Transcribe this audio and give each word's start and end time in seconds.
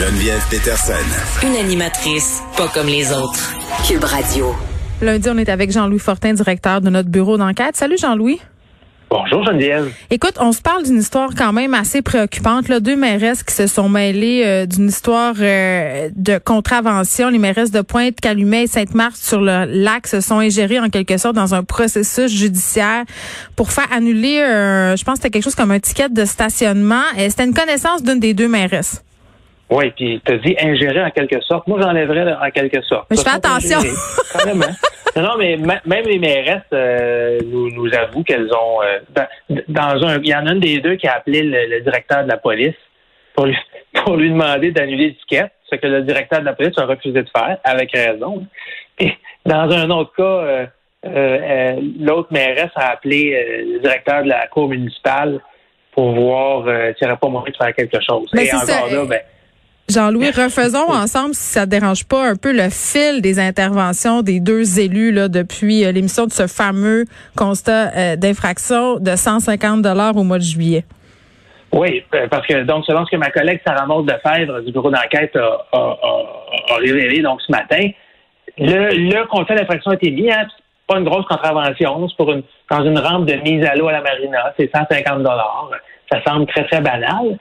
Geneviève 0.00 0.42
Peterson. 0.48 0.94
Une 1.46 1.56
animatrice 1.56 2.42
pas 2.56 2.68
comme 2.68 2.86
les 2.86 3.12
autres. 3.12 3.54
Cube 3.86 4.02
Radio. 4.02 4.54
Lundi, 5.02 5.28
on 5.28 5.36
est 5.36 5.50
avec 5.50 5.70
Jean-Louis 5.70 5.98
Fortin, 5.98 6.32
directeur 6.32 6.80
de 6.80 6.88
notre 6.88 7.10
bureau 7.10 7.36
d'enquête. 7.36 7.76
Salut 7.76 7.98
Jean-Louis. 7.98 8.40
Bonjour 9.10 9.44
Geneviève. 9.44 9.92
Écoute, 10.08 10.36
on 10.40 10.52
se 10.52 10.62
parle 10.62 10.84
d'une 10.84 11.00
histoire 11.00 11.34
quand 11.36 11.52
même 11.52 11.74
assez 11.74 12.00
préoccupante. 12.00 12.68
Là. 12.68 12.80
Deux 12.80 12.96
mairesses 12.96 13.42
qui 13.42 13.54
se 13.54 13.66
sont 13.66 13.90
mêlées 13.90 14.42
euh, 14.46 14.64
d'une 14.64 14.88
histoire 14.88 15.34
euh, 15.38 16.08
de 16.16 16.38
contravention. 16.38 17.28
Les 17.28 17.38
mairesses 17.38 17.70
de 17.70 17.82
Pointe, 17.82 18.18
Calumet 18.22 18.62
et 18.62 18.68
Sainte-Marthe 18.68 19.16
sur 19.16 19.42
le 19.42 19.66
lac 19.66 20.06
se 20.06 20.22
sont 20.22 20.38
ingérées 20.38 20.80
en 20.80 20.88
quelque 20.88 21.18
sorte 21.18 21.36
dans 21.36 21.54
un 21.54 21.62
processus 21.62 22.32
judiciaire 22.32 23.04
pour 23.54 23.70
faire 23.70 23.92
annuler, 23.92 24.40
euh, 24.40 24.96
je 24.96 25.04
pense 25.04 25.16
que 25.16 25.24
c'était 25.24 25.30
quelque 25.30 25.44
chose 25.44 25.56
comme 25.56 25.72
un 25.72 25.80
ticket 25.80 26.08
de 26.08 26.24
stationnement. 26.24 27.04
C'était 27.18 27.44
une 27.44 27.52
connaissance 27.52 28.02
d'une 28.02 28.18
des 28.18 28.32
deux 28.32 28.48
mairesses. 28.48 29.02
Oui, 29.70 29.92
puis 29.92 30.20
tu 30.24 30.32
as 30.32 30.38
dit 30.38 30.56
ingérer 30.60 31.02
en 31.02 31.10
quelque 31.10 31.40
sorte. 31.42 31.68
Moi, 31.68 31.80
j'enlèverais 31.80 32.32
en 32.32 32.50
quelque 32.50 32.82
sorte. 32.82 33.06
Mais 33.08 33.16
je 33.16 33.22
fais 33.22 33.30
attention. 33.30 33.78
non, 35.16 35.36
mais 35.38 35.56
même 35.56 36.04
les 36.06 36.18
mairesses 36.18 36.62
euh, 36.72 37.38
nous, 37.46 37.70
nous 37.70 37.94
avouent 37.94 38.24
qu'elles 38.24 38.52
ont 38.52 38.82
euh, 38.82 39.22
dans, 39.68 40.04
un. 40.04 40.18
Il 40.22 40.28
y 40.28 40.34
en 40.34 40.46
a 40.46 40.52
une 40.52 40.60
des 40.60 40.80
deux 40.80 40.96
qui 40.96 41.06
a 41.06 41.14
appelé 41.14 41.42
le, 41.42 41.80
directeur 41.82 42.24
de 42.24 42.28
la 42.28 42.36
police 42.36 42.74
pour 43.36 43.46
lui, 43.46 43.56
pour 43.94 44.16
lui 44.16 44.30
demander 44.30 44.72
d'annuler 44.72 45.08
l'étiquette, 45.08 45.52
ce 45.70 45.76
que 45.76 45.86
le 45.86 46.02
directeur 46.02 46.40
de 46.40 46.46
la 46.46 46.54
police 46.54 46.76
a 46.76 46.86
refusé 46.86 47.22
de 47.22 47.28
faire, 47.28 47.58
avec 47.62 47.92
raison. 47.92 48.44
Et 48.98 49.12
dans 49.46 49.70
un 49.70 49.88
autre 49.90 50.12
cas, 50.16 50.68
euh, 51.06 51.76
l'autre 52.00 52.28
mairesse 52.32 52.72
a 52.74 52.90
appelé 52.90 53.64
le 53.66 53.78
directeur 53.78 54.24
de 54.24 54.28
la 54.28 54.48
cour 54.48 54.68
municipale 54.68 55.38
pour 55.92 56.12
voir 56.12 56.64
s'il 56.64 57.06
n'y 57.06 57.12
aurait 57.12 57.20
pas 57.20 57.28
moyen 57.28 57.52
de 57.52 57.56
faire 57.56 57.74
quelque 57.74 58.00
chose. 58.00 58.28
Et 58.36 58.52
encore 58.52 58.90
là, 58.90 59.04
ben 59.08 59.20
Jean-Louis, 59.90 60.30
refaisons 60.30 60.88
ensemble, 60.88 61.34
si 61.34 61.52
ça 61.52 61.66
ne 61.66 61.70
dérange 61.70 62.04
pas 62.04 62.30
un 62.30 62.36
peu, 62.36 62.52
le 62.52 62.70
fil 62.70 63.20
des 63.20 63.38
interventions 63.40 64.22
des 64.22 64.40
deux 64.40 64.78
élus 64.78 65.10
là, 65.12 65.28
depuis 65.28 65.84
euh, 65.84 65.92
l'émission 65.92 66.26
de 66.26 66.32
ce 66.32 66.46
fameux 66.46 67.04
constat 67.36 67.90
euh, 67.96 68.16
d'infraction 68.16 68.98
de 68.98 69.16
150 69.16 69.82
dollars 69.82 70.16
au 70.16 70.22
mois 70.22 70.38
de 70.38 70.44
juillet. 70.44 70.84
Oui, 71.72 72.04
euh, 72.14 72.26
parce 72.28 72.46
que 72.46 72.62
donc 72.62 72.84
selon 72.86 73.04
ce 73.04 73.10
que 73.10 73.16
ma 73.16 73.30
collègue 73.30 73.60
Sarah 73.66 73.86
Maud 73.86 74.10
Fèvre 74.24 74.60
du 74.62 74.72
bureau 74.72 74.90
d'enquête 74.90 75.36
a, 75.36 76.76
révélé 76.78 77.22
donc 77.22 77.40
ce 77.42 77.52
matin, 77.52 77.88
le, 78.58 78.90
le 78.94 79.26
constat 79.26 79.56
d'infraction 79.56 79.90
a 79.90 79.94
été 79.94 80.10
mis. 80.10 80.30
Hein, 80.30 80.46
pas 80.86 80.98
une 80.98 81.04
grosse 81.04 81.26
contravention, 81.26 82.08
c'est 82.08 82.16
pour 82.16 82.32
une 82.32 82.42
dans 82.70 82.84
une 82.84 82.98
rampe 82.98 83.26
de 83.26 83.34
mise 83.34 83.64
à 83.64 83.74
l'eau 83.76 83.88
à 83.88 83.92
la 83.92 84.02
marina, 84.02 84.52
c'est 84.58 84.70
150 84.74 85.18
dollars. 85.18 85.70
Ça 86.10 86.20
semble 86.24 86.46
très 86.46 86.64
très 86.64 86.80
banal. 86.80 87.38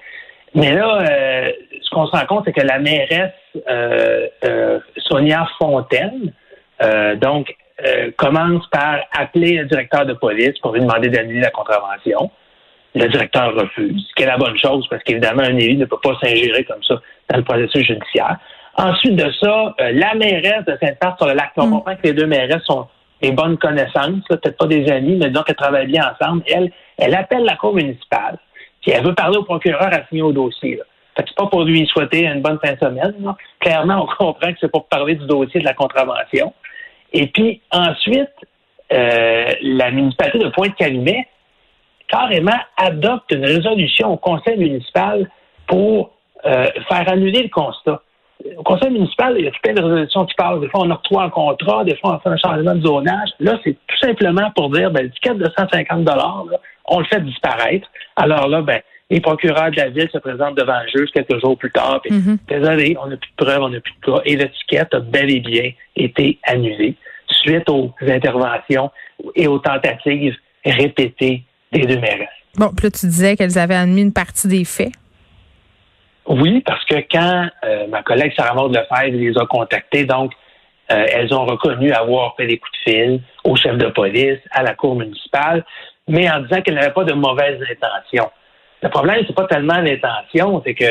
Mais 0.56 0.74
là, 0.74 1.02
euh, 1.02 1.52
ce 1.82 1.90
qu'on 1.92 2.08
se 2.08 2.12
rend 2.12 2.26
compte, 2.26 2.44
c'est 2.46 2.54
que 2.54 2.66
la 2.66 2.80
mairesse 2.80 3.32
euh, 3.70 4.28
euh, 4.44 4.80
Sonia 4.98 5.48
Fontaine, 5.60 6.34
donc, 7.18 7.54
commence 8.16 8.66
par 8.68 9.00
appeler 9.12 9.58
le 9.58 9.66
directeur 9.66 10.06
de 10.06 10.14
police 10.14 10.58
pour 10.62 10.74
lui 10.74 10.80
demander 10.80 11.10
d'annuler 11.10 11.42
la 11.42 11.52
contravention. 11.52 12.32
Le 12.96 13.06
directeur 13.08 13.54
refuse, 13.54 14.06
ce 14.10 14.16
qui 14.16 14.24
est 14.24 14.28
la 14.28 14.38
bonne 14.38 14.58
chose, 14.58 14.88
parce 14.90 15.04
qu'évidemment, 15.04 15.44
un 15.44 15.58
élu 15.58 15.76
ne 15.76 15.86
peut 15.86 16.00
pas 16.02 16.16
s'ingérer 16.22 16.64
comme 16.64 16.82
ça 16.84 16.96
dans 17.30 17.38
le 17.38 17.44
processus 17.44 17.86
judiciaire. 17.86 18.38
Ensuite 18.78 19.18
de 19.18 19.30
ça, 19.42 19.76
la 19.78 20.16
mairesse 20.16 20.64
de 20.66 20.78
Sainte-Marthe 20.82 21.18
sur 21.18 21.28
le 21.28 21.34
lac, 21.34 21.52
on 21.58 21.68
mm. 21.68 21.72
comprend 21.72 21.96
que 21.98 22.04
les 22.04 22.14
deux 22.14 22.28
mairesses 22.28 22.64
sont 22.64 22.88
des 23.22 23.32
bonnes 23.32 23.58
connaissances, 23.58 24.24
peut-être 24.30 24.58
pas 24.58 24.68
des 24.68 24.90
amis, 24.90 25.18
mais 25.18 25.30
donc 25.30 25.44
elles 25.50 25.56
travaillent 25.56 25.88
bien 25.88 26.14
ensemble. 26.14 26.44
Elle, 26.48 26.72
elle 26.98 27.14
appelle 27.14 27.44
la 27.44 27.58
cour 27.58 27.74
municipale 27.74 28.38
puis 28.82 28.92
elle 28.92 29.04
veut 29.04 29.16
parler 29.16 29.38
au 29.38 29.44
procureur 29.44 29.90
signer 30.10 30.22
au 30.22 30.32
dossier. 30.32 30.78
Là. 30.78 30.84
Fait 31.16 31.24
que 31.24 31.30
c'est 31.30 31.38
pas 31.38 31.48
pour 31.48 31.64
lui 31.64 31.86
souhaiter 31.88 32.26
une 32.26 32.42
bonne 32.42 32.60
fin 32.64 32.74
de 32.74 32.80
semaine. 32.80 33.14
Clairement, 33.60 34.04
on 34.04 34.06
comprend 34.26 34.52
que 34.54 34.58
c'est 34.62 34.72
pour 34.72 34.88
parler 34.88 35.16
du 35.16 35.26
dossier 35.26 35.60
de 35.60 35.66
la 35.66 35.74
contravention. 35.74 36.54
Et 37.12 37.28
puis 37.28 37.62
ensuite, 37.72 38.30
euh, 38.94 39.54
la 39.62 39.92
municipalité 39.92 40.40
de 40.40 40.50
Pointe-Calumet 40.50 41.28
carrément 42.08 42.58
adopte 42.78 43.32
une 43.32 43.46
résolution 43.46 44.14
au 44.14 44.18
conseil 44.18 44.58
municipal 44.58 45.30
pour 45.68 46.12
euh, 46.46 46.66
faire 46.88 47.12
annuler 47.12 47.44
le 47.44 47.50
constat. 47.50 48.02
Au 48.58 48.64
conseil 48.64 48.90
municipal, 48.92 49.36
il 49.38 49.46
y 49.46 49.48
a 49.48 49.52
plein 49.62 49.74
de 49.74 49.82
résolutions 49.82 50.26
qui 50.26 50.34
parlent. 50.36 50.62
Des 50.62 50.70
fois, 50.70 50.82
on 50.86 50.90
octroie 50.90 51.24
un 51.24 51.30
contrat, 51.30 51.84
des 51.84 51.98
fois, 51.98 52.16
on 52.16 52.20
fait 52.20 52.30
un 52.30 52.38
changement 52.38 52.74
de 52.74 52.82
zonage. 52.82 53.30
Là, 53.40 53.60
c'est 53.64 53.74
tout 53.74 53.98
simplement 54.00 54.50
pour 54.56 54.70
dire, 54.70 54.90
ben, 54.92 55.04
le 55.04 55.12
ticket 55.12 55.36
de 55.36 55.46
150 55.58 56.06
on 56.90 57.00
le 57.00 57.06
fait 57.06 57.22
disparaître. 57.22 57.88
Alors 58.16 58.48
là, 58.48 58.62
ben, 58.62 58.82
les 59.10 59.22
procureurs 59.22 59.72
de 59.72 59.78
la 59.78 59.90
ville 59.90 60.10
se 60.12 60.18
présentent 60.20 60.56
devant 60.56 60.80
le 60.82 61.00
juge 61.00 61.10
quelques 61.14 61.40
jours 61.40 61.58
plus 61.58 61.72
tard. 61.72 62.02
Puis, 62.04 62.12
mm-hmm. 62.12 62.38
Désolé, 62.48 62.98
on 63.02 63.08
n'a 63.08 63.18
plus 63.18 63.32
de 63.32 63.44
preuves, 63.44 63.62
on 63.62 63.70
n'a 63.70 63.80
plus 63.80 63.94
de 63.94 64.06
cas. 64.06 64.22
Et 64.26 64.36
l'étiquette 64.36 64.94
a 64.94 65.00
bel 65.00 65.32
et 65.32 65.40
bien 65.40 65.72
été 65.96 66.38
annulée 66.44 66.96
suite 67.28 67.70
aux 67.70 67.94
interventions 68.08 68.92
et 69.36 69.48
aux 69.48 69.60
tentatives 69.60 70.36
répétées 70.66 71.44
des 71.72 71.82
deux 71.82 72.00
maires. 72.00 72.28
Bon, 72.56 72.70
puis 72.76 72.88
là, 72.88 72.92
tu 72.92 73.06
disais 73.06 73.36
qu'elles 73.36 73.58
avaient 73.58 73.76
admis 73.76 74.02
une 74.02 74.14
partie 74.14 74.48
des 74.48 74.66
faits. 74.66 74.92
Oui, 76.28 76.62
parce 76.66 76.84
que 76.86 76.96
quand 77.12 77.50
euh, 77.64 77.88
ma 77.88 78.04
collègue 78.04 78.34
Sarah 78.36 78.54
Maud 78.54 78.76
Lefebvre 78.76 79.18
les 79.18 79.38
a 79.38 79.46
contactées, 79.46 80.06
donc, 80.06 80.32
euh, 80.92 81.06
elles 81.12 81.34
ont 81.34 81.46
reconnu 81.46 81.92
avoir 81.92 82.36
fait 82.36 82.48
des 82.48 82.58
coups 82.58 82.72
de 82.86 82.92
fil 82.92 83.22
au 83.44 83.56
chef 83.56 83.78
de 83.78 83.88
police, 83.88 84.40
à 84.52 84.64
la 84.64 84.74
cour 84.76 84.96
municipale, 84.96 85.64
mais 86.10 86.30
en 86.30 86.42
disant 86.42 86.62
qu'elle 86.62 86.76
n'avait 86.76 86.92
pas 86.92 87.06
de 87.06 87.14
mauvaises 87.14 87.60
intentions. 87.62 88.30
Le 88.82 88.90
problème, 88.90 89.24
c'est 89.28 89.36
pas 89.36 89.46
tellement 89.46 89.80
l'intention, 89.80 90.62
c'est 90.66 90.74
que 90.74 90.86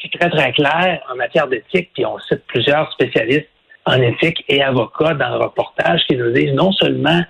c'est 0.00 0.18
très, 0.18 0.30
très 0.30 0.52
clair 0.52 1.00
en 1.12 1.16
matière 1.16 1.48
d'éthique, 1.48 1.90
puis 1.92 2.06
on 2.06 2.18
cite 2.20 2.46
plusieurs 2.46 2.90
spécialistes 2.92 3.48
en 3.86 4.00
éthique 4.00 4.44
et 4.48 4.62
avocats 4.62 5.14
dans 5.14 5.30
le 5.30 5.44
reportage 5.44 6.00
qui 6.06 6.16
nous 6.16 6.30
disent 6.32 6.52
non 6.54 6.72
seulement 6.72 7.22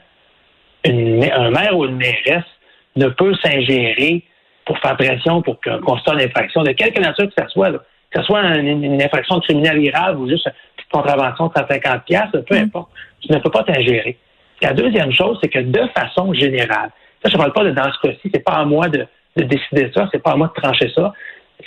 un 0.85 1.51
maire 1.51 1.77
ou 1.77 1.85
une 1.85 1.97
mairesse 1.97 2.45
ne 2.97 3.09
peut 3.09 3.35
s'ingérer 3.43 4.25
pour 4.65 4.79
faire 4.79 4.97
pression 4.97 5.43
pour 5.43 5.61
qu'un 5.61 5.79
constat 5.81 6.17
d'infraction, 6.17 6.63
de 6.63 6.73
quelque 6.73 7.01
nature 7.01 7.27
que 7.27 7.43
ce 7.43 7.49
soit, 7.49 7.73
que 7.73 8.21
ce 8.21 8.23
soit 8.23 8.43
une, 8.57 9.01
infraction 9.03 9.41
criminelle 9.41 9.83
grave 9.91 10.21
ou 10.21 10.29
juste 10.29 10.47
une 10.47 10.53
petite 10.77 10.91
contravention 10.91 11.47
de 11.49 11.53
150 11.57 12.47
peu 12.47 12.57
mm. 12.57 12.63
importe, 12.63 12.91
tu 13.21 13.33
ne 13.33 13.39
peux 13.39 13.51
pas 13.51 13.65
t'ingérer. 13.65 14.19
La 14.63 14.73
deuxième 14.73 15.13
chose, 15.13 15.39
c'est 15.43 15.49
que 15.49 15.59
de 15.59 15.81
façon 15.97 16.33
générale, 16.35 16.91
ça, 17.23 17.29
je 17.29 17.35
ne 17.35 17.39
parle 17.39 17.53
pas 17.53 17.65
de 17.65 17.71
dans 17.71 17.91
ce 17.93 18.09
cas-ci, 18.09 18.31
c'est 18.33 18.45
pas 18.45 18.53
à 18.53 18.65
moi 18.65 18.89
de, 18.89 19.07
décider 19.37 19.91
ça, 19.95 20.09
c'est 20.13 20.23
pas 20.23 20.33
à 20.33 20.37
moi 20.37 20.53
de 20.55 20.61
trancher 20.61 20.91
ça. 20.95 21.13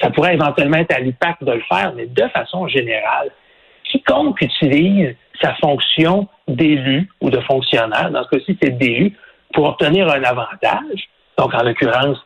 Ça 0.01 0.09
pourrait 0.09 0.33
éventuellement 0.33 0.77
être 0.77 0.95
à 0.95 0.99
l'IPAC 0.99 1.43
de 1.43 1.51
le 1.51 1.61
faire, 1.61 1.93
mais 1.95 2.07
de 2.07 2.27
façon 2.29 2.67
générale, 2.67 3.29
quiconque 3.83 4.41
utilise 4.41 5.15
sa 5.41 5.53
fonction 5.55 6.27
d'élu 6.47 7.09
ou 7.21 7.29
de 7.29 7.39
fonctionnaire, 7.41 8.09
dans 8.11 8.23
ce 8.23 8.29
cas-ci, 8.29 8.57
c'est 8.61 8.77
d'élu, 8.77 9.15
pour 9.53 9.65
obtenir 9.65 10.07
un 10.09 10.23
avantage, 10.23 11.09
donc 11.37 11.53
en 11.53 11.63
l'occurrence, 11.63 12.17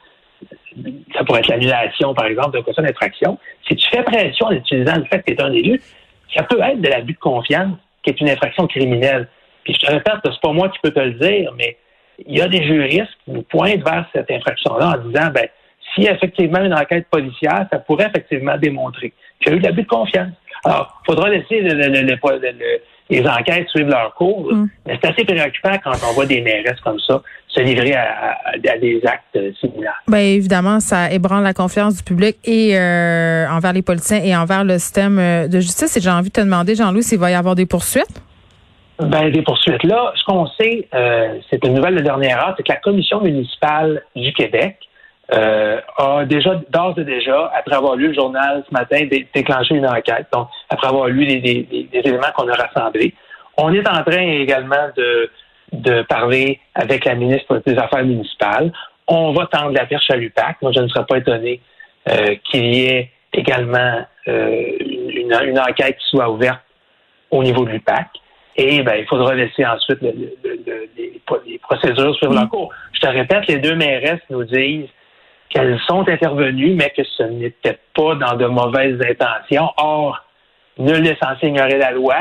ça 1.13 1.23
pourrait 1.23 1.39
être 1.39 1.47
l'annulation, 1.47 2.13
par 2.13 2.25
exemple, 2.25 2.57
de 2.57 2.63
question 2.63 2.83
d'infraction. 2.83 3.37
Si 3.67 3.75
tu 3.75 3.89
fais 3.89 4.03
pression 4.03 4.47
en 4.47 4.51
utilisant 4.51 4.95
le 4.95 5.05
fait 5.05 5.19
que 5.23 5.33
tu 5.33 5.33
es 5.33 5.41
un 5.41 5.51
élu, 5.51 5.81
ça 6.35 6.43
peut 6.43 6.59
être 6.61 6.81
de 6.81 6.87
l'abus 6.87 7.13
de 7.13 7.19
confiance, 7.19 7.75
qui 8.03 8.11
est 8.11 8.21
une 8.21 8.29
infraction 8.29 8.67
criminelle. 8.67 9.27
Puis 9.67 9.75
je 9.75 9.85
te 9.85 9.91
répète, 9.91 10.15
c'est 10.23 10.41
pas 10.41 10.53
moi 10.53 10.69
qui 10.69 10.79
peux 10.81 10.91
te 10.91 10.99
le 10.99 11.11
dire, 11.11 11.51
mais 11.57 11.75
il 12.25 12.37
y 12.37 12.41
a 12.41 12.47
des 12.47 12.63
juristes 12.65 13.11
qui 13.25 13.31
nous 13.31 13.41
pointent 13.41 13.83
vers 13.83 14.05
cette 14.15 14.31
infraction-là 14.31 14.93
en 14.95 15.07
disant, 15.09 15.29
ben, 15.33 15.45
si 15.93 16.07
effectivement 16.07 16.63
une 16.63 16.73
enquête 16.73 17.05
policière, 17.11 17.67
ça 17.69 17.79
pourrait 17.79 18.07
effectivement 18.07 18.57
démontrer 18.57 19.11
qu'il 19.41 19.51
y 19.51 19.55
a 19.55 19.57
eu 19.57 19.59
de 19.59 19.65
l'abus 19.65 19.83
de 19.83 19.87
confiance. 19.87 20.31
Alors, 20.63 21.01
il 21.01 21.05
faudra 21.11 21.29
laisser 21.29 21.59
les 23.09 23.27
enquêtes 23.27 23.67
suivre 23.67 23.89
leur 23.89 24.13
cours, 24.13 24.53
mm. 24.53 24.69
mais 24.85 24.97
c'est 25.01 25.09
assez 25.09 25.25
préoccupant 25.25 25.77
quand 25.83 25.91
on 26.09 26.13
voit 26.13 26.25
des 26.25 26.39
mairesses 26.39 26.79
comme 26.79 26.99
ça 26.99 27.21
se 27.49 27.59
livrer 27.59 27.93
à, 27.93 28.37
des 28.79 29.01
actes 29.05 29.37
similaires. 29.59 30.01
Bien 30.07 30.19
évidemment, 30.19 30.79
ça 30.79 31.11
ébranle 31.11 31.43
la 31.43 31.53
confiance 31.53 31.97
du 31.97 32.03
public 32.03 32.37
et 32.45 32.77
euh, 32.77 33.49
envers 33.49 33.73
les 33.73 33.81
politiciens 33.81 34.21
et 34.23 34.35
envers 34.35 34.63
le 34.63 34.79
système 34.79 35.19
euh, 35.19 35.47
de 35.47 35.59
justice. 35.59 35.97
Et 35.97 36.01
j'ai 36.01 36.09
envie 36.09 36.29
de 36.29 36.33
te 36.33 36.41
demander, 36.41 36.75
Jean-Louis, 36.75 37.03
s'il 37.03 37.19
va 37.19 37.31
y 37.31 37.33
avoir 37.33 37.55
des 37.55 37.65
poursuites? 37.65 38.21
Ben, 38.99 39.29
des 39.29 39.43
poursuites. 39.43 39.83
Là, 39.83 40.11
ce 40.15 40.23
qu'on 40.23 40.47
sait, 40.59 40.87
euh, 40.93 41.37
c'est 41.49 41.63
une 41.63 41.75
nouvelle 41.75 41.95
de 41.95 42.01
dernière 42.01 42.39
heure, 42.39 42.53
c'est 42.57 42.63
que 42.63 42.71
la 42.71 42.79
commission 42.79 43.21
municipale 43.21 44.03
du 44.15 44.33
Québec 44.33 44.77
euh, 45.33 45.79
a 45.97 46.25
déjà, 46.25 46.59
d'ores 46.69 46.97
et 46.97 47.03
déjà, 47.03 47.51
après 47.55 47.75
avoir 47.75 47.95
lu 47.95 48.07
le 48.07 48.13
journal 48.13 48.63
ce 48.67 48.73
matin, 48.73 49.07
déclenché 49.35 49.75
une 49.75 49.85
enquête. 49.85 50.27
Donc, 50.33 50.47
après 50.69 50.87
avoir 50.87 51.07
lu 51.07 51.27
des, 51.27 51.89
éléments 51.93 52.31
qu'on 52.35 52.47
a 52.47 52.55
rassemblés. 52.55 53.13
On 53.57 53.71
est 53.71 53.87
en 53.87 54.03
train 54.03 54.21
également 54.21 54.89
de, 54.95 55.29
de 55.73 56.01
parler 56.03 56.59
avec 56.73 57.05
la 57.05 57.13
ministre 57.13 57.61
des 57.65 57.77
Affaires 57.77 58.05
municipales. 58.05 58.71
On 59.07 59.31
va 59.31 59.45
tendre 59.45 59.73
la 59.73 59.85
perche 59.85 60.09
à 60.09 60.15
l'UPAC. 60.15 60.57
Moi, 60.61 60.71
je 60.75 60.81
ne 60.81 60.87
serais 60.87 61.05
pas 61.05 61.17
étonné 61.17 61.61
euh, 62.09 62.35
qu'il 62.45 62.73
y 62.73 62.85
ait 62.85 63.11
également 63.33 64.05
euh, 64.27 64.61
une, 64.79 65.33
une, 65.45 65.59
enquête 65.59 65.97
qui 65.97 66.09
soit 66.09 66.29
ouverte 66.29 66.61
au 67.29 67.43
niveau 67.43 67.65
de 67.65 67.71
l'UPAC. 67.71 68.07
Et 68.57 68.81
ben, 68.81 68.95
il 68.95 69.05
faudra 69.05 69.35
laisser 69.35 69.65
ensuite 69.65 70.01
les, 70.01 71.61
procédures 71.61 72.15
sur 72.15 72.31
le 72.31 72.41
mm. 72.41 72.49
cours. 72.49 72.73
Je 72.93 72.99
te 72.99 73.07
répète, 73.07 73.47
les 73.47 73.57
deux 73.57 73.75
mairesses 73.75 74.21
nous 74.29 74.43
disent 74.43 74.89
qu'elles 75.49 75.79
sont 75.87 76.07
intervenues, 76.07 76.73
mais 76.73 76.91
que 76.95 77.03
ce 77.03 77.23
n'était 77.23 77.77
pas 77.95 78.15
dans 78.15 78.35
de 78.35 78.47
mauvaises 78.47 78.99
intentions. 79.01 79.69
Or, 79.77 80.23
nul 80.79 81.01
n'est 81.01 81.17
censé 81.21 81.47
ignorer 81.47 81.77
la 81.77 81.91
loi. 81.91 82.15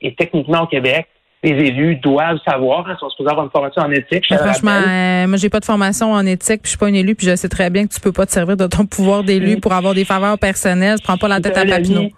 Et 0.00 0.14
techniquement, 0.14 0.62
au 0.62 0.66
Québec, 0.66 1.06
les 1.44 1.50
élus 1.50 1.96
doivent 1.96 2.38
savoir, 2.46 2.88
hein, 2.88 2.96
sont 2.98 3.10
supposés 3.10 3.30
avoir 3.30 3.44
une 3.44 3.50
formation 3.50 3.82
en 3.82 3.90
éthique. 3.90 4.24
franchement, 4.26 4.70
euh, 4.70 5.26
moi 5.26 5.36
j'ai 5.36 5.50
pas 5.50 5.58
de 5.58 5.64
formation 5.64 6.12
en 6.12 6.24
éthique, 6.24 6.62
puis 6.62 6.66
je 6.66 6.68
suis 6.70 6.78
pas 6.78 6.88
une 6.88 6.94
élue, 6.94 7.16
puis 7.16 7.26
je 7.26 7.34
sais 7.34 7.48
très 7.48 7.68
bien 7.68 7.86
que 7.86 7.92
tu 7.92 8.00
peux 8.00 8.12
pas 8.12 8.26
te 8.26 8.30
servir 8.30 8.56
de 8.56 8.66
ton 8.66 8.86
pouvoir 8.86 9.24
d'élu 9.24 9.56
mm. 9.56 9.60
pour 9.60 9.72
avoir 9.72 9.94
des 9.94 10.04
faveurs 10.04 10.38
personnelles. 10.38 10.98
Je 10.98 11.04
prends 11.04 11.18
pas 11.18 11.28
la 11.28 11.40
tête 11.40 11.56
à 11.56 11.66
Papineau. 11.66 12.10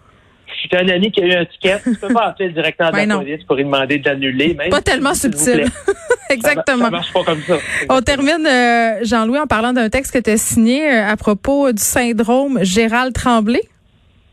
Si 0.64 0.74
un 0.74 0.88
ami 0.88 1.10
qui 1.10 1.22
a 1.22 1.26
eu 1.26 1.32
un 1.32 1.44
ticket, 1.44 1.78
tu 1.82 1.94
peux 1.96 2.12
pas 2.12 2.28
appeler 2.28 2.48
le 2.48 2.54
directeur 2.54 2.90
de 2.90 2.96
la 2.96 3.06
ben 3.06 3.18
police 3.18 3.44
pour 3.44 3.56
lui 3.56 3.64
demander 3.64 3.98
d'annuler. 3.98 4.56
Pas 4.70 4.80
tellement 4.80 5.12
subtil. 5.12 5.66
Exactement. 6.30 6.84
Ça, 6.84 6.90
marche 6.90 7.12
pas 7.12 7.22
comme 7.22 7.40
ça. 7.42 7.56
On 7.90 8.00
termine, 8.00 8.46
euh, 8.46 9.04
Jean-Louis, 9.04 9.38
en 9.38 9.46
parlant 9.46 9.74
d'un 9.74 9.90
texte 9.90 10.14
que 10.14 10.20
tu 10.20 10.30
as 10.30 10.38
signé 10.38 10.90
euh, 10.90 11.06
à 11.06 11.16
propos 11.18 11.70
du 11.70 11.82
syndrome 11.82 12.60
Gérald 12.62 13.12
Tremblay. 13.12 13.60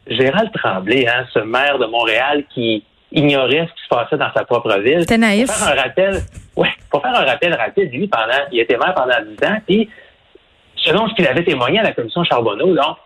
Gérald 0.08 0.52
Tremblay, 0.54 1.06
hein, 1.06 1.26
ce 1.34 1.40
maire 1.40 1.78
de 1.80 1.86
Montréal 1.86 2.46
qui 2.54 2.84
ignorait 3.12 3.68
ce 3.68 3.74
qui 3.74 3.84
se 3.84 3.90
passait 3.90 4.18
dans 4.18 4.32
sa 4.34 4.46
propre 4.46 4.80
ville. 4.80 5.02
C'était 5.02 5.18
naïf. 5.18 5.48
Pour 5.48 5.56
faire 5.56 5.78
un 5.78 5.82
rappel, 5.82 6.22
ouais, 6.56 6.70
pour 6.90 7.02
faire 7.02 7.14
un 7.14 7.26
rappel 7.26 7.54
rapide, 7.54 7.92
lui, 7.92 8.08
pendant, 8.08 8.46
il 8.54 8.60
était 8.62 8.78
maire 8.78 8.94
pendant 8.94 9.16
10 9.38 9.48
ans, 9.48 9.58
puis 9.68 9.90
selon 10.78 11.10
ce 11.10 11.14
qu'il 11.16 11.28
avait 11.28 11.44
témoigné 11.44 11.80
à 11.80 11.84
la 11.84 11.92
commission 11.92 12.24
Charbonneau, 12.24 12.74
donc, 12.74 12.98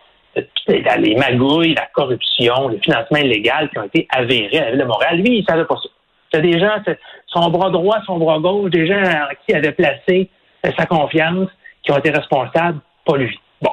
les 0.68 1.14
magouilles, 1.14 1.74
la 1.74 1.86
corruption, 1.94 2.68
le 2.68 2.78
financement 2.78 3.18
illégal 3.18 3.70
qui 3.70 3.78
ont 3.78 3.84
été 3.84 4.06
avérés 4.10 4.58
à 4.58 4.64
la 4.66 4.70
ville 4.72 4.80
de 4.80 4.84
Montréal, 4.84 5.16
lui, 5.18 5.38
il 5.38 5.44
savait 5.48 5.64
pas 5.64 5.76
ça. 5.76 5.88
C'est 6.32 6.42
des 6.42 6.58
gens, 6.58 6.76
son 7.26 7.48
bras 7.50 7.70
droit, 7.70 7.98
son 8.04 8.18
bras 8.18 8.38
gauche, 8.38 8.70
des 8.70 8.86
gens 8.86 9.00
en 9.00 9.28
qui 9.30 9.50
il 9.50 9.54
avait 9.56 9.72
placé 9.72 10.28
sa 10.76 10.86
confiance, 10.86 11.48
qui 11.82 11.92
ont 11.92 11.98
été 11.98 12.10
responsables, 12.10 12.80
pas 13.04 13.16
lui. 13.16 13.38
Bon. 13.62 13.70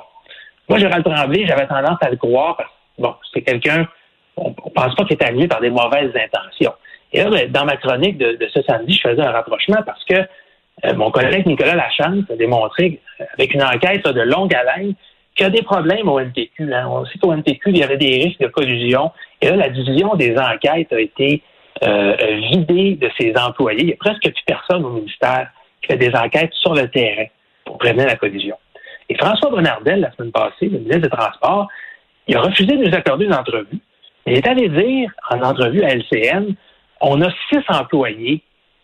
Moi, 0.69 0.77
Gérald 0.77 1.03
Tremblay, 1.03 1.45
j'avais 1.47 1.67
tendance 1.67 1.97
à 2.01 2.09
le 2.09 2.17
croire 2.17 2.55
parce 2.55 2.69
que, 2.69 3.01
bon, 3.01 3.15
c'est 3.33 3.41
quelqu'un, 3.41 3.87
on, 4.37 4.49
ne 4.49 4.53
pense 4.73 4.95
pas 4.95 5.05
qu'il 5.05 5.17
est 5.17 5.23
animé 5.23 5.47
par 5.47 5.61
des 5.61 5.71
mauvaises 5.71 6.11
intentions. 6.15 6.73
Et 7.11 7.23
là, 7.23 7.29
ben, 7.29 7.51
dans 7.51 7.65
ma 7.65 7.77
chronique 7.77 8.17
de, 8.17 8.37
ce 8.53 8.61
samedi, 8.63 8.93
je 8.93 9.09
faisais 9.09 9.21
un 9.21 9.31
rapprochement 9.31 9.81
parce 9.85 10.03
que 10.05 10.15
euh, 10.85 10.93
mon 10.95 11.11
collègue 11.11 11.45
Nicolas 11.45 11.75
Lachance 11.75 12.25
a 12.31 12.35
démontré, 12.35 12.99
euh, 13.19 13.25
avec 13.33 13.53
une 13.53 13.63
enquête 13.63 14.05
de 14.05 14.21
longue 14.21 14.53
haleine, 14.53 14.93
qu'il 15.35 15.45
y 15.45 15.47
a 15.47 15.49
des 15.49 15.63
problèmes 15.63 16.07
au 16.09 16.19
NTQ. 16.19 16.73
Hein. 16.73 16.87
On 16.89 17.05
sait 17.05 17.17
qu'au 17.19 17.33
NTQ, 17.33 17.69
il 17.69 17.77
y 17.77 17.83
avait 17.83 17.97
des 17.97 18.23
risques 18.23 18.39
de 18.39 18.47
collusion. 18.47 19.11
Et 19.41 19.49
là, 19.49 19.55
la 19.55 19.69
division 19.69 20.15
des 20.15 20.37
enquêtes 20.37 20.93
a 20.93 20.99
été 20.99 21.41
euh, 21.83 22.15
vidée 22.51 22.95
de 22.95 23.09
ses 23.19 23.33
employés. 23.35 23.81
Il 23.81 23.87
n'y 23.87 23.93
a 23.93 23.97
presque 23.97 24.21
plus 24.21 24.43
personne 24.45 24.85
au 24.85 24.89
ministère 24.89 25.49
qui 25.81 25.91
fait 25.91 25.97
des 25.97 26.15
enquêtes 26.15 26.53
sur 26.53 26.73
le 26.73 26.87
terrain 26.87 27.25
pour 27.65 27.77
prévenir 27.77 28.07
la 28.07 28.15
collusion. 28.15 28.55
Et 29.09 29.15
François 29.15 29.49
Bonnardel, 29.49 30.01
la 30.01 30.11
semaine 30.11 30.31
passée, 30.31 30.69
le 30.69 30.79
ministre 30.79 31.01
des 31.01 31.09
Transports, 31.09 31.67
il 32.27 32.37
a 32.37 32.41
refusé 32.41 32.77
de 32.77 32.85
nous 32.85 32.95
accorder 32.95 33.25
une 33.25 33.33
entrevue. 33.33 33.79
Il 34.25 34.33
est 34.33 34.47
allé 34.47 34.69
dire 34.69 35.11
en 35.29 35.41
entrevue 35.41 35.83
à 35.83 35.95
LCN, 35.95 36.55
on 37.01 37.21
a 37.21 37.29
six 37.49 37.59
employés 37.67 38.41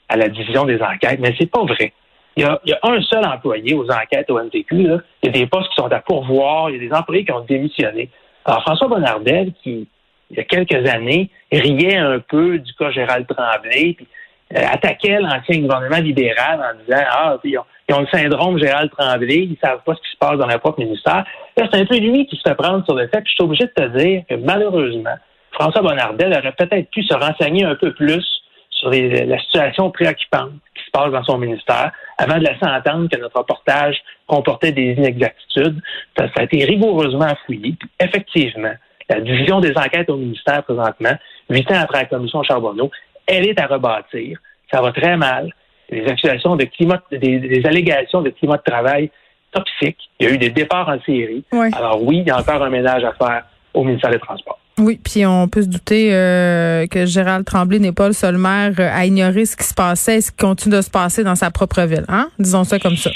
à 0.09 0.17
la 0.17 0.27
division 0.27 0.65
des 0.65 0.81
enquêtes, 0.81 1.19
mais 1.19 1.33
c'est 1.39 1.49
pas 1.49 1.63
vrai. 1.63 1.93
Il 2.39 2.69
y, 2.69 2.71
a, 2.71 2.79
un 2.83 3.01
seul 3.01 3.25
employé 3.25 3.73
aux 3.73 3.91
enquêtes 3.91 4.31
au 4.31 4.41
MTQ. 4.41 4.63
Il 4.71 5.01
y 5.23 5.27
a 5.27 5.31
des 5.31 5.45
postes 5.45 5.67
qui 5.71 5.75
sont 5.75 5.91
à 5.91 5.99
pourvoir. 5.99 6.69
Il 6.69 6.81
y 6.81 6.85
a 6.85 6.89
des 6.89 6.95
employés 6.95 7.25
qui 7.25 7.33
ont 7.33 7.41
démissionné. 7.41 8.09
Alors, 8.45 8.61
François 8.61 8.87
Bonnardel, 8.87 9.51
qui, 9.61 9.89
il 10.31 10.37
y 10.37 10.39
a 10.39 10.45
quelques 10.45 10.87
années, 10.87 11.29
riait 11.51 11.97
un 11.97 12.19
peu 12.19 12.57
du 12.59 12.73
cas 12.75 12.91
Gérald 12.91 13.27
Tremblay, 13.27 13.93
puis 13.93 14.07
euh, 14.55 14.61
attaquait 14.71 15.19
l'ancien 15.19 15.59
gouvernement 15.59 15.97
libéral 15.97 16.61
en 16.61 16.79
disant 16.79 17.03
Ah, 17.11 17.35
ont, 17.35 17.39
ils 17.43 17.93
ont, 17.93 17.99
le 17.99 18.07
syndrome 18.07 18.57
Gérald 18.57 18.89
Tremblay, 18.97 19.39
ils 19.39 19.57
savent 19.61 19.83
pas 19.85 19.95
ce 19.95 19.99
qui 19.99 20.11
se 20.13 20.17
passe 20.17 20.37
dans 20.37 20.47
leur 20.47 20.61
propre 20.61 20.79
ministère. 20.79 21.25
c'est 21.57 21.75
un 21.75 21.85
peu 21.85 21.97
lui 21.97 22.25
qui 22.25 22.37
se 22.37 22.47
fait 22.47 22.55
prendre 22.55 22.85
sur 22.85 22.95
le 22.95 23.09
fait. 23.09 23.19
Puis 23.19 23.31
je 23.31 23.33
suis 23.33 23.43
obligé 23.43 23.65
de 23.65 23.73
te 23.75 23.97
dire 23.97 24.23
que 24.29 24.35
malheureusement, 24.35 25.15
François 25.51 25.81
Bonnardel 25.81 26.31
aurait 26.31 26.53
peut-être 26.53 26.89
pu 26.89 27.03
se 27.03 27.13
renseigner 27.13 27.65
un 27.65 27.75
peu 27.75 27.93
plus 27.93 28.25
sur 28.69 28.89
la 28.91 29.39
situation 29.39 29.91
préoccupante 29.91 30.53
qui 30.73 30.85
se 30.85 30.91
passe 30.91 31.11
dans 31.11 31.23
son 31.25 31.37
ministère 31.37 31.91
avant 32.19 32.37
de 32.37 32.43
laisser 32.43 32.65
entendre 32.65 33.09
que 33.09 33.17
notre 33.17 33.37
reportage 33.37 33.97
comportait 34.27 34.73
des 34.73 34.91
inexactitudes. 34.91 35.81
Ça, 36.17 36.27
a 36.35 36.43
été 36.43 36.65
rigoureusement 36.65 37.33
fouillé. 37.45 37.75
effectivement, 37.99 38.73
la 39.09 39.21
division 39.21 39.61
des 39.61 39.75
enquêtes 39.75 40.09
au 40.09 40.17
ministère 40.17 40.63
présentement, 40.63 41.15
huit 41.49 41.71
ans 41.71 41.79
après 41.81 42.01
la 42.01 42.05
commission 42.05 42.43
Charbonneau, 42.43 42.91
elle 43.25 43.47
est 43.47 43.59
à 43.59 43.67
rebâtir. 43.67 44.37
Ça 44.69 44.81
va 44.81 44.91
très 44.91 45.15
mal. 45.15 45.49
Les 45.89 46.05
accusations 46.07 46.55
de 46.55 46.65
climat, 46.65 47.01
des, 47.09 47.65
allégations 47.65 48.21
de 48.21 48.29
climat 48.29 48.57
de 48.57 48.63
travail 48.63 49.09
toxiques. 49.51 50.09
Il 50.19 50.27
y 50.27 50.29
a 50.29 50.33
eu 50.33 50.37
des 50.37 50.49
départs 50.49 50.89
en 50.89 50.99
série. 51.01 51.43
Alors 51.73 52.03
oui, 52.03 52.17
il 52.17 52.27
y 52.27 52.31
a 52.31 52.37
encore 52.37 52.61
un 52.61 52.69
ménage 52.69 53.03
à 53.03 53.13
faire 53.13 53.45
au 53.73 53.83
ministère 53.83 54.11
des 54.11 54.19
Transports. 54.19 54.58
Oui, 54.79 54.99
puis 55.03 55.25
on 55.25 55.47
peut 55.47 55.61
se 55.61 55.67
douter 55.67 56.13
euh, 56.13 56.87
que 56.87 57.05
Gérald 57.05 57.45
Tremblay 57.45 57.79
n'est 57.79 57.91
pas 57.91 58.07
le 58.07 58.13
seul 58.13 58.37
maire 58.37 58.73
euh, 58.79 58.89
à 58.91 59.05
ignorer 59.05 59.45
ce 59.45 59.57
qui 59.57 59.65
se 59.65 59.73
passait 59.73 60.17
et 60.17 60.21
ce 60.21 60.31
qui 60.31 60.37
continue 60.37 60.75
de 60.75 60.81
se 60.81 60.89
passer 60.89 61.23
dans 61.23 61.35
sa 61.35 61.51
propre 61.51 61.81
ville. 61.81 62.05
Hein? 62.07 62.29
Disons 62.39 62.63
ça 62.63 62.79
comme 62.79 62.95
ça. 62.95 63.11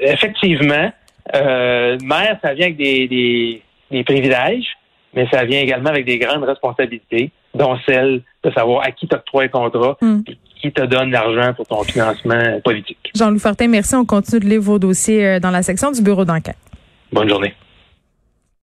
Effectivement. 0.00 0.92
Euh, 1.34 1.98
maire, 2.02 2.38
ça 2.42 2.54
vient 2.54 2.66
avec 2.66 2.76
des, 2.76 3.62
des, 3.90 4.04
privilèges, 4.04 4.66
mais 5.14 5.28
ça 5.30 5.44
vient 5.44 5.60
également 5.60 5.90
avec 5.90 6.06
des 6.06 6.18
grandes 6.18 6.42
responsabilités, 6.42 7.30
dont 7.54 7.78
celle 7.86 8.22
de 8.42 8.50
savoir 8.50 8.82
à 8.84 8.90
qui 8.90 9.06
t'octroie 9.06 9.44
un 9.44 9.48
contrat 9.48 9.96
hmm. 10.00 10.22
et 10.26 10.38
qui 10.60 10.72
te 10.72 10.82
donne 10.82 11.10
l'argent 11.12 11.54
pour 11.54 11.66
ton 11.66 11.84
financement 11.84 12.60
politique. 12.64 13.12
Jean-Louis 13.14 13.38
Fortin, 13.38 13.68
merci. 13.68 13.94
On 13.94 14.04
continue 14.04 14.40
de 14.40 14.46
lire 14.46 14.60
vos 14.60 14.78
dossiers 14.78 15.38
dans 15.38 15.50
la 15.50 15.62
section 15.62 15.92
du 15.92 16.02
bureau 16.02 16.24
d'enquête. 16.24 16.56
Bonne 17.12 17.28
journée. 17.28 17.54